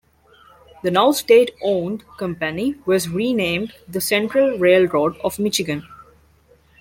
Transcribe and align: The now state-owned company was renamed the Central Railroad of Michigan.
The 0.81 0.89
now 0.89 1.11
state-owned 1.11 2.05
company 2.17 2.73
was 2.87 3.07
renamed 3.07 3.75
the 3.87 4.01
Central 4.01 4.57
Railroad 4.57 5.15
of 5.23 5.37
Michigan. 5.37 5.85